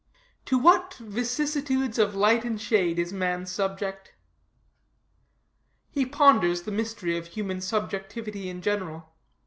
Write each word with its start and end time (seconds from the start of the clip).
To 0.45 0.57
what 0.57 0.95
vicissitudes 0.95 1.99
of 1.99 2.15
light 2.15 2.43
and 2.43 2.59
shade 2.59 2.97
is 2.97 3.13
man 3.13 3.45
subject! 3.45 4.13
He 5.91 6.07
ponders 6.07 6.63
the 6.63 6.71
mystery 6.71 7.15
of 7.19 7.27
human 7.27 7.61
subjectivity 7.61 8.49
in 8.49 8.63
general. 8.63 9.13